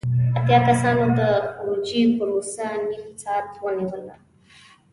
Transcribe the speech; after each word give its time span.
اتیا 0.37 0.59
کسانو 0.69 1.03
د 1.19 1.21
خروجی 1.53 2.01
پروسه 2.17 2.65
نیم 2.91 3.07
ساعت 3.23 3.45
ونیوله. 3.63 4.15